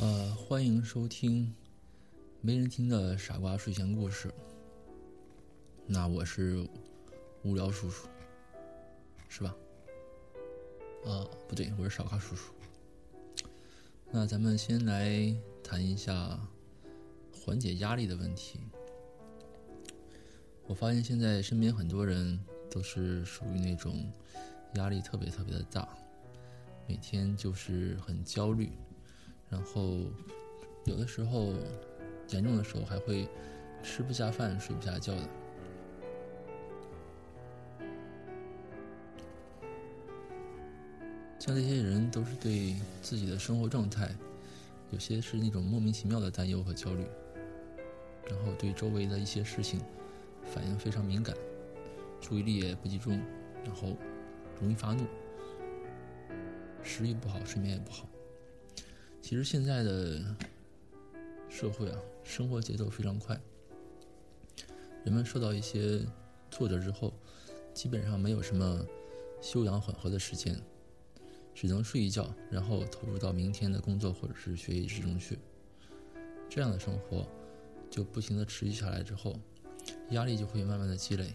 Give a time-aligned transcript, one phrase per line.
[0.00, 1.52] 呃欢迎收听
[2.40, 4.32] 没人听的傻瓜睡前故事。
[5.88, 6.64] 那我是
[7.42, 8.06] 无聊叔叔，
[9.28, 9.52] 是吧？
[11.04, 12.52] 啊，不对，我是傻瓜叔叔。
[14.12, 15.34] 那咱们先来
[15.64, 16.38] 谈一下
[17.44, 18.60] 缓解压力的问题。
[20.68, 22.38] 我发现现在身边很多人
[22.70, 24.08] 都是属于那种
[24.74, 25.88] 压力特别特别的大，
[26.86, 28.70] 每天就是很焦虑，
[29.50, 29.98] 然后
[30.84, 31.52] 有的时候
[32.28, 33.28] 严重的时候还会
[33.82, 35.28] 吃不下饭、睡不下觉的。
[41.38, 44.10] 像这些人都是对自己的生活状态，
[44.90, 47.06] 有些是那种莫名其妙的担忧和焦虑，
[48.28, 49.80] 然后对周围的一些事情
[50.44, 51.34] 反应非常敏感，
[52.20, 53.18] 注意力也不集中，
[53.64, 53.96] 然后
[54.60, 55.06] 容易发怒，
[56.82, 58.06] 食欲不好，睡眠也不好。
[59.28, 60.18] 其实现在的
[61.50, 63.38] 社会啊，生活节奏非常快，
[65.04, 66.00] 人们受到一些
[66.50, 67.12] 挫折之后，
[67.74, 68.82] 基本上没有什么
[69.42, 70.58] 休养缓和的时间。
[71.54, 75.38] 只能睡一觉，然后投入到明天的工作或者是学习之中去。
[76.48, 77.28] 这样的生活
[77.90, 79.38] 就不停的持续下来之后，
[80.12, 81.34] 压力就会慢慢的积累。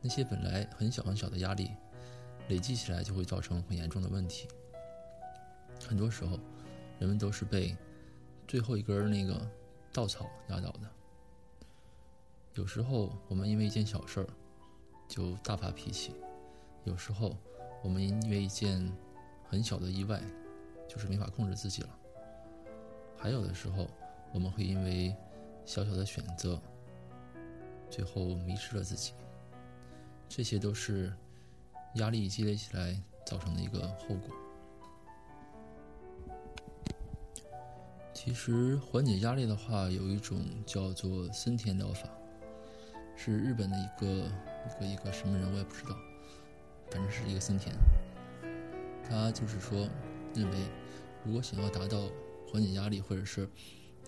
[0.00, 1.72] 那些本来很小很小的压力，
[2.48, 4.48] 累积起来就会造成很严重的问题。
[5.86, 6.40] 很多时候，
[6.98, 7.76] 人们都是被
[8.46, 9.48] 最后一根那个
[9.92, 10.80] 稻草压倒的。
[12.54, 14.26] 有时候我们因为一件小事儿
[15.08, 16.14] 就大发脾气，
[16.84, 17.36] 有时候
[17.82, 18.90] 我们因为一件
[19.48, 20.20] 很小的意外，
[20.88, 21.88] 就是没法控制自己了。
[23.16, 23.88] 还有的时候，
[24.32, 25.14] 我们会因为
[25.64, 26.60] 小小的选择，
[27.90, 29.12] 最后迷失了自己。
[30.28, 31.12] 这些都是
[31.94, 34.34] 压力积累起来造成的一个后果。
[38.16, 42.08] 其实缓解压力的话，有一种叫做森田疗法，
[43.14, 45.94] 是日本的一个一个一个什么人我也不知道，
[46.90, 47.76] 反正是一个森田。
[49.06, 49.86] 他就是说，
[50.34, 50.56] 认为
[51.26, 52.08] 如果想要达到
[52.50, 53.46] 缓解压力，或者是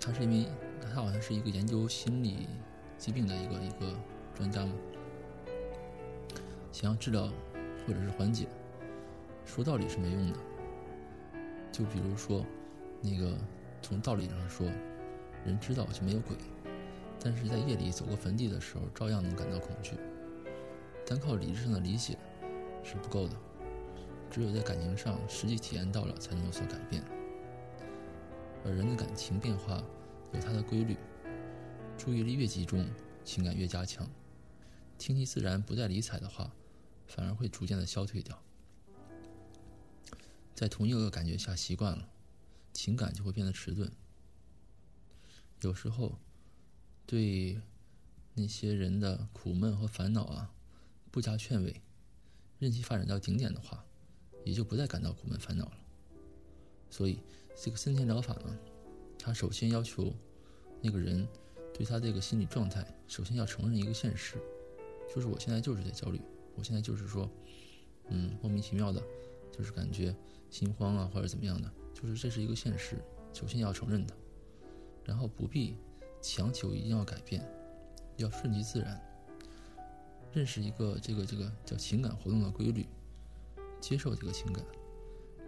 [0.01, 0.47] 他是因为
[0.81, 2.49] 他好像是一个研究心理
[2.97, 3.95] 疾病的一个一个
[4.35, 4.73] 专家嘛，
[6.73, 7.31] 想要治疗
[7.87, 8.49] 或者是缓解，
[9.45, 10.39] 说道理是没用的。
[11.71, 12.43] 就比如说，
[13.03, 13.37] 那个
[13.83, 14.67] 从道理上说，
[15.45, 16.37] 人知道就没有鬼，
[17.21, 19.93] 但是在夜里走过坟地的时候，照样能感到恐惧。
[21.07, 22.19] 单靠理智上的理解
[22.85, 23.35] 是不够的。
[24.31, 27.03] 只有在感情上实际体验到了，才能有所改变。
[28.63, 29.83] 而人的感情变化
[30.35, 30.99] 有它的规律，
[31.97, 32.87] 注意力越集中，
[33.25, 34.07] 情感越加强。
[34.99, 36.53] 听其自然，不再理睬的话，
[37.07, 38.39] 反而会逐渐的消退掉。
[40.55, 42.07] 在同一个感觉下习惯了，
[42.79, 43.91] 情感就会变得迟钝。
[45.63, 46.17] 有时候，
[47.07, 47.61] 对
[48.35, 50.55] 那些人的苦闷和烦恼啊，
[51.11, 51.83] 不加劝慰，
[52.61, 53.85] 任其发展到顶点的话。
[54.45, 55.79] 也就不再感到苦闷烦恼了。
[56.89, 57.19] 所以，
[57.61, 58.57] 这个森田疗法呢，
[59.19, 60.15] 它首先要求
[60.81, 61.27] 那个人
[61.75, 64.37] 对他这个心理状态，首先要承认一个现实，
[65.13, 66.21] 就是我现在就是在焦虑，
[66.55, 67.29] 我现在就是说，
[68.09, 69.03] 嗯，莫名其妙的，
[69.53, 70.15] 就是感觉
[70.49, 72.97] 心慌啊，或者怎么样的，就是这是一个现实，
[73.33, 74.15] 首先要承认的，
[75.05, 75.77] 然后不必
[76.23, 77.45] 强求一定要改变，
[78.19, 79.01] 要顺其自然，
[80.33, 82.87] 认识一个这个这个叫情感活动的规律。
[83.81, 84.65] 接受这个情感，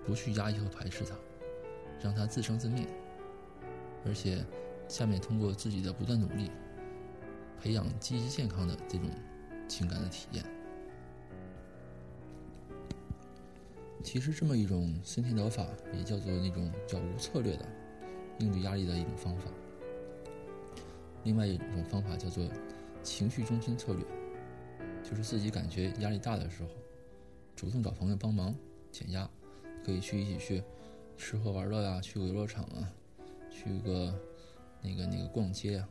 [0.07, 1.17] 不去压抑和排斥它，
[2.01, 2.87] 让它自生自灭。
[4.05, 4.45] 而且，
[4.89, 6.51] 下面通过自己的不断努力，
[7.61, 9.09] 培养积极健康的这种
[9.69, 10.45] 情感的体验。
[14.03, 15.67] 其实，这么一种森田疗法，
[15.97, 17.67] 也叫做那种叫无策略的
[18.39, 19.45] 应对压力的一种方法。
[21.25, 22.49] 另外一种方法叫做
[23.03, 24.05] 情绪中心策略，
[25.03, 26.69] 就是自己感觉压力大的时候。
[27.55, 28.55] 主动找朋友帮忙
[28.91, 29.29] 减压，
[29.85, 30.63] 可以去一起去
[31.19, 32.91] 吃喝玩乐呀，去游乐场啊，
[33.51, 34.19] 去个
[34.81, 35.89] 那个那个逛街啊，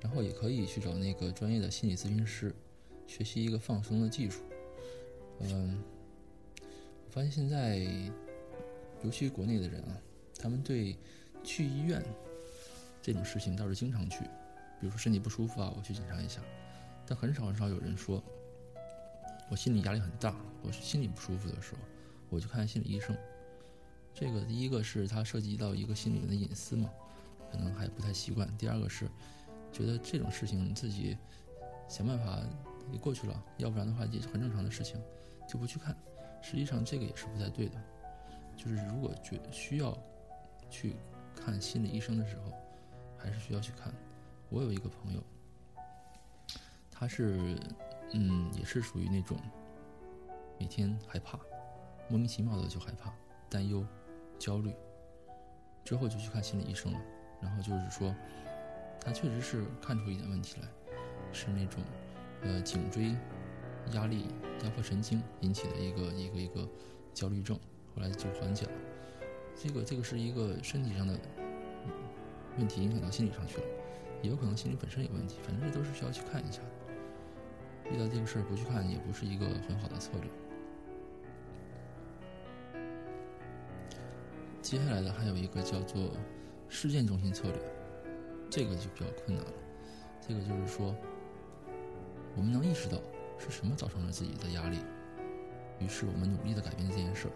[0.00, 2.54] 然后也可以去找那个专业的心理咨询师，
[3.06, 4.40] 学习一个放松的技术。
[5.40, 5.82] 嗯，
[7.10, 7.78] 发现现在，
[9.02, 9.96] 尤其国内的人啊，
[10.38, 10.96] 他们对
[11.42, 12.02] 去医院
[13.02, 14.24] 这种事情倒是经常去，
[14.80, 16.40] 比如说身体不舒服啊，我去检查一下，
[17.06, 18.22] 但很少很少有人说。
[19.50, 21.80] 我心里压力很大，我心里不舒服的时候，
[22.28, 23.16] 我去看心理医生。
[24.14, 26.88] 这个第一个是它涉及到一个心理人的隐私嘛，
[27.50, 28.48] 可能还不太习惯。
[28.56, 29.08] 第二个是
[29.72, 31.16] 觉得这种事情自己
[31.88, 32.38] 想办法
[32.92, 35.02] 也过去了，要不然的话也是很正常的事情，
[35.48, 35.96] 就不去看。
[36.42, 37.80] 实际上这个也是不太对的，
[38.56, 39.96] 就是如果觉需要
[40.68, 40.96] 去
[41.34, 42.52] 看心理医生的时候，
[43.16, 43.92] 还是需要去看。
[44.48, 45.22] 我有一个朋友，
[46.90, 47.56] 他是
[48.12, 49.38] 嗯，也是属于那种
[50.58, 51.38] 每天害怕，
[52.08, 53.12] 莫名其妙的就害怕、
[53.48, 53.86] 担忧、
[54.38, 54.74] 焦虑，
[55.84, 57.00] 之后就去看心理医生了。
[57.40, 58.14] 然后就是说，
[59.00, 60.68] 他确实是看出一点问题来，
[61.32, 61.80] 是那种
[62.42, 63.14] 呃颈椎
[63.92, 64.26] 压力
[64.64, 66.68] 压迫神经引起的一个一个一个
[67.12, 67.58] 焦虑症，
[67.94, 68.72] 后来就缓解了。
[69.56, 71.18] 这个这个是一个身体上的
[72.58, 73.64] 问题影响到心理上去了，
[74.22, 76.68] 也有可能心理本身有问题，反正这都是需要去看一下的。
[77.92, 80.30] 遇到这个事儿不去看也不是一个很好的策略。
[84.62, 86.12] 接下来的还有一个叫做
[86.68, 87.58] 事件中心策略，
[88.48, 89.52] 这个就比较困难了。
[90.20, 90.94] 这个就是说，
[92.36, 92.98] 我们能意识到
[93.40, 94.78] 是什么造成了自己的压力，
[95.80, 97.32] 于是我们努力的改变这件事儿。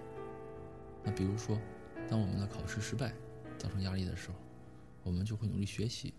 [1.02, 1.58] 那比如说。
[2.06, 3.14] 当我们的考试失败
[3.56, 4.34] 造成压力的时候，
[5.04, 6.12] 我们就会努力学习，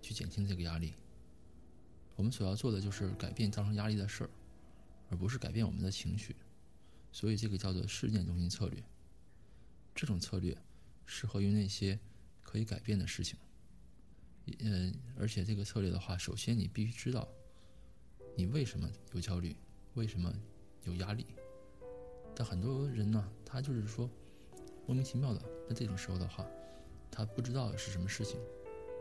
[0.00, 0.94] 去减轻这个压力。
[2.16, 4.30] 我们所要做的就是改变造成压力的事儿，
[5.10, 6.34] 而不是改变我们的情绪。
[7.12, 8.82] 所以这个叫做事件中心策略。
[9.94, 10.56] 这种策略
[11.04, 12.00] 适合于那些
[12.42, 13.38] 可以改变的事情。
[14.60, 17.28] 呃，而且这个策略的话，首先你必须知道
[18.34, 19.56] 你为什么有焦虑，
[19.94, 20.32] 为什么
[20.84, 21.26] 有压力。
[22.34, 24.08] 但很多人呢，他就是说。
[24.86, 26.44] 莫名其妙的，那这种时候的话，
[27.12, 28.40] 他不知道是什么事情，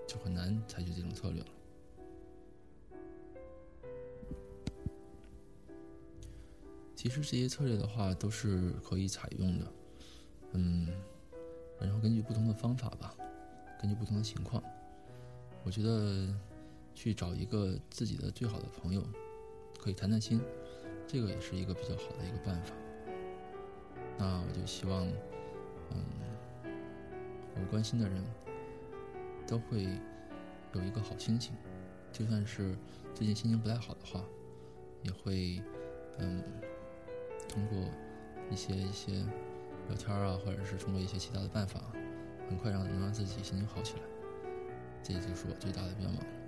[0.07, 1.47] 就很难采取这种策略了。
[6.95, 9.73] 其实这些策略的话都是可以采用的，
[10.51, 10.87] 嗯，
[11.79, 13.15] 然后根据不同的方法吧，
[13.81, 14.61] 根据不同的情况，
[15.63, 16.27] 我觉得
[16.99, 19.01] 去找一个自己的最好的朋友，
[19.79, 20.41] 可以谈谈心，
[21.07, 22.73] 这个也是一个比较好的一个办法。
[24.17, 25.07] 那我就希望。
[25.91, 26.03] 嗯，
[27.55, 28.21] 我关心的人
[29.47, 29.87] 都会
[30.73, 31.55] 有一个好心情，
[32.11, 32.75] 就算是
[33.15, 34.21] 最近心情不太好的话，
[35.01, 35.61] 也会
[36.17, 36.43] 嗯
[37.47, 37.77] 通过
[38.51, 39.13] 一些一些
[39.87, 41.79] 聊天啊，或者是通过一些其他的办法，
[42.49, 44.01] 很快让能让自己心情好起来。
[45.01, 46.38] 这就是我最大的愿望。